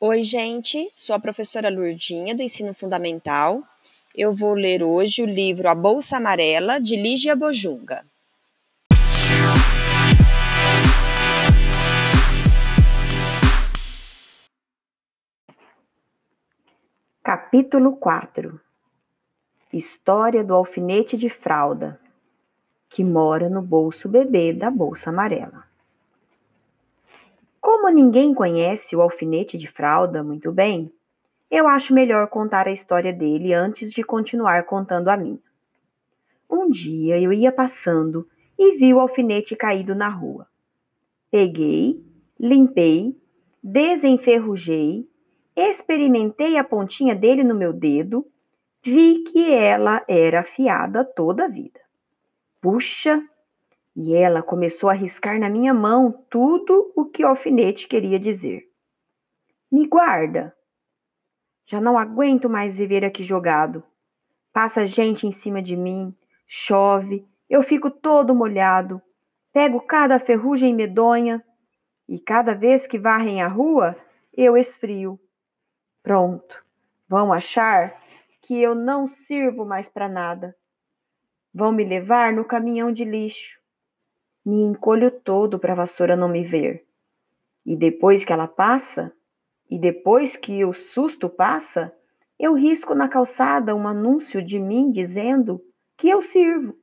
Oi, 0.00 0.22
gente, 0.22 0.92
sou 0.94 1.16
a 1.16 1.18
professora 1.18 1.68
Lurdinha 1.68 2.32
do 2.32 2.40
Ensino 2.40 2.72
Fundamental. 2.72 3.64
Eu 4.14 4.32
vou 4.32 4.54
ler 4.54 4.80
hoje 4.80 5.24
o 5.24 5.26
livro 5.26 5.68
A 5.68 5.74
Bolsa 5.74 6.18
Amarela, 6.18 6.78
de 6.78 6.94
Lígia 6.94 7.34
Bojunga. 7.34 8.04
Capítulo 17.20 17.96
4 17.96 18.60
História 19.72 20.44
do 20.44 20.54
alfinete 20.54 21.16
de 21.16 21.28
fralda 21.28 22.00
que 22.88 23.02
mora 23.02 23.50
no 23.50 23.60
bolso 23.60 24.08
bebê 24.08 24.52
da 24.52 24.70
bolsa 24.70 25.10
amarela. 25.10 25.67
Como 27.88 27.96
ninguém 27.96 28.34
conhece 28.34 28.94
o 28.94 29.00
alfinete 29.00 29.56
de 29.56 29.66
fralda 29.66 30.22
muito 30.22 30.52
bem, 30.52 30.92
eu 31.50 31.66
acho 31.66 31.94
melhor 31.94 32.28
contar 32.28 32.68
a 32.68 32.70
história 32.70 33.14
dele 33.14 33.54
antes 33.54 33.90
de 33.90 34.02
continuar 34.04 34.64
contando 34.64 35.08
a 35.08 35.16
minha. 35.16 35.40
Um 36.50 36.68
dia 36.68 37.18
eu 37.18 37.32
ia 37.32 37.50
passando 37.50 38.28
e 38.58 38.76
vi 38.76 38.92
o 38.92 39.00
alfinete 39.00 39.56
caído 39.56 39.94
na 39.94 40.10
rua. 40.10 40.46
Peguei, 41.30 42.04
limpei, 42.38 43.16
desenferrujei, 43.62 45.08
experimentei 45.56 46.58
a 46.58 46.64
pontinha 46.64 47.14
dele 47.14 47.42
no 47.42 47.54
meu 47.54 47.72
dedo, 47.72 48.26
vi 48.82 49.22
que 49.22 49.50
ela 49.50 50.04
era 50.06 50.40
afiada 50.40 51.06
toda 51.06 51.46
a 51.46 51.48
vida. 51.48 51.80
Puxa! 52.60 53.26
E 54.00 54.14
ela 54.14 54.44
começou 54.44 54.88
a 54.88 54.92
riscar 54.92 55.40
na 55.40 55.50
minha 55.50 55.74
mão 55.74 56.24
tudo 56.30 56.92
o 56.94 57.04
que 57.04 57.24
o 57.24 57.26
alfinete 57.26 57.88
queria 57.88 58.16
dizer. 58.16 58.62
Me 59.72 59.88
guarda! 59.88 60.56
Já 61.66 61.80
não 61.80 61.98
aguento 61.98 62.48
mais 62.48 62.76
viver 62.76 63.04
aqui 63.04 63.24
jogado. 63.24 63.82
Passa 64.52 64.86
gente 64.86 65.26
em 65.26 65.32
cima 65.32 65.60
de 65.60 65.76
mim, 65.76 66.16
chove, 66.46 67.26
eu 67.50 67.60
fico 67.60 67.90
todo 67.90 68.36
molhado, 68.36 69.02
pego 69.52 69.80
cada 69.80 70.20
ferrugem 70.20 70.72
medonha 70.72 71.44
e 72.08 72.20
cada 72.20 72.54
vez 72.54 72.86
que 72.86 73.00
varrem 73.00 73.42
a 73.42 73.48
rua, 73.48 73.96
eu 74.32 74.56
esfrio. 74.56 75.18
Pronto, 76.04 76.64
vão 77.08 77.32
achar 77.32 78.00
que 78.42 78.62
eu 78.62 78.76
não 78.76 79.08
sirvo 79.08 79.64
mais 79.64 79.88
para 79.88 80.08
nada. 80.08 80.56
Vão 81.52 81.72
me 81.72 81.82
levar 81.82 82.32
no 82.32 82.44
caminhão 82.44 82.92
de 82.92 83.04
lixo. 83.04 83.57
Me 84.48 84.62
encolho 84.62 85.10
todo 85.10 85.58
para 85.58 85.74
a 85.74 85.76
vassoura 85.76 86.16
não 86.16 86.26
me 86.26 86.42
ver. 86.42 86.86
E 87.66 87.76
depois 87.76 88.24
que 88.24 88.32
ela 88.32 88.48
passa, 88.48 89.12
e 89.70 89.78
depois 89.78 90.38
que 90.38 90.64
o 90.64 90.72
susto 90.72 91.28
passa, 91.28 91.94
eu 92.38 92.54
risco 92.54 92.94
na 92.94 93.08
calçada 93.08 93.74
um 93.74 93.86
anúncio 93.86 94.42
de 94.42 94.58
mim 94.58 94.90
dizendo 94.90 95.62
que 95.98 96.08
eu 96.08 96.22
sirvo. 96.22 96.74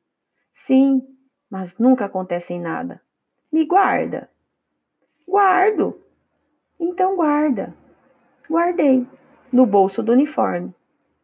Sim, 0.53 1.01
mas 1.49 1.75
nunca 1.79 2.05
acontece 2.05 2.53
em 2.53 2.61
nada. 2.61 3.01
Me 3.51 3.65
guarda. 3.65 4.29
Guardo. 5.27 5.99
Então 6.79 7.15
guarda. 7.15 7.75
Guardei 8.47 9.07
no 9.51 9.65
bolso 9.65 10.03
do 10.03 10.11
uniforme. 10.11 10.71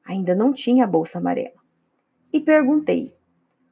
Ainda 0.04 0.34
não 0.34 0.52
tinha 0.52 0.86
a 0.86 0.88
bolsa 0.88 1.20
amarela. 1.20 1.62
E 2.34 2.40
perguntei: 2.40 3.16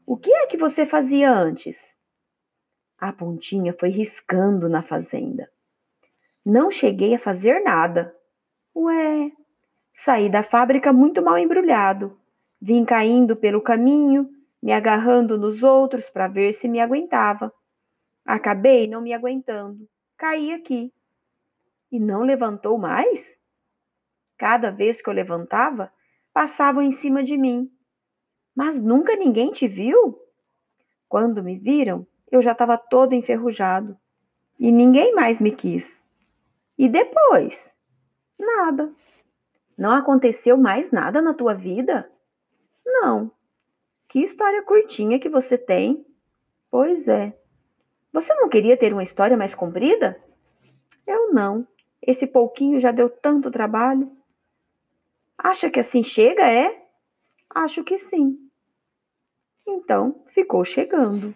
o 0.06 0.16
que 0.16 0.31
é 0.31 0.45
que 0.45 0.56
você 0.56 0.86
fazia 0.86 1.34
antes? 1.34 1.97
A 3.00 3.14
pontinha 3.14 3.73
foi 3.73 3.90
riscando 3.90 4.68
na 4.68 4.84
fazenda. 4.84 5.50
Não 6.46 6.69
cheguei 6.69 7.16
a 7.16 7.19
fazer 7.19 7.62
nada. 7.62 8.13
Ué, 8.75 9.31
saí 9.94 10.29
da 10.29 10.44
fábrica 10.44 10.91
muito 10.91 11.22
mal 11.22 11.38
embrulhado. 11.38 12.19
Vim 12.62 12.84
caindo 12.84 13.38
pelo 13.38 13.62
caminho, 13.62 14.29
me 14.62 14.73
agarrando 14.73 15.38
nos 15.38 15.63
outros 15.63 16.09
para 16.09 16.28
ver 16.28 16.53
se 16.53 16.68
me 16.68 16.81
aguentava. 16.81 17.53
Acabei 18.25 18.85
não 18.85 19.02
me 19.02 19.13
aguentando. 19.13 19.88
Caí 20.18 20.52
aqui. 20.52 20.94
E 21.90 22.00
não 22.00 22.23
levantou 22.23 22.78
mais? 22.78 23.40
Cada 24.38 24.72
vez 24.72 25.02
que 25.02 25.09
eu 25.09 25.13
levantava, 25.13 25.91
passavam 26.34 26.81
em 26.81 26.91
cima 26.91 27.23
de 27.23 27.38
mim. 27.38 27.72
Mas 28.53 28.78
nunca 28.78 29.16
ninguém 29.16 29.52
te 29.52 29.68
viu? 29.68 30.19
Quando 31.07 31.41
me 31.41 31.57
viram, 31.57 32.06
eu 32.31 32.41
já 32.41 32.51
estava 32.51 32.78
todo 32.78 33.13
enferrujado 33.13 33.97
e 34.59 34.72
ninguém 34.72 35.13
mais 35.13 35.40
me 35.40 35.51
quis. 35.51 36.06
E 36.78 36.88
depois? 36.88 37.75
Nada. 38.38 38.91
Não 39.78 39.91
aconteceu 39.91 40.57
mais 40.57 40.91
nada 40.91 41.22
na 41.22 41.34
tua 41.34 41.53
vida? 41.53 42.12
Não. 42.85 43.31
Que 44.07 44.19
história 44.19 44.62
curtinha 44.63 45.19
que 45.19 45.29
você 45.29 45.57
tem. 45.57 46.06
Pois 46.69 47.07
é. 47.07 47.38
Você 48.12 48.34
não 48.34 48.50
queria 48.50 48.75
ter 48.75 48.91
uma 48.91 49.03
história 49.03 49.38
mais 49.38 49.56
comprida? 49.56 50.22
Eu 51.06 51.31
não. 51.34 51.67
Esse 52.01 52.28
pouquinho 52.28 52.79
já 52.79 52.91
deu 52.91 53.09
tanto 53.09 53.51
trabalho. 53.51 54.11
Acha 55.38 55.69
que 55.69 55.79
assim 55.79 56.03
chega, 56.03 56.46
é? 56.46 56.85
Acho 57.50 57.84
que 57.84 57.97
sim. 57.97 58.38
Então 59.66 60.23
ficou 60.28 60.66
chegando. 60.66 61.35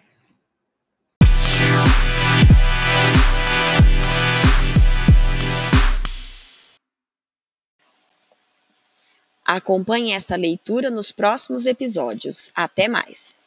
Acompanhe 9.54 10.12
esta 10.16 10.34
leitura 10.34 10.90
nos 10.90 11.12
próximos 11.12 11.64
episódios. 11.64 12.50
Até 12.56 12.88
mais! 12.88 13.38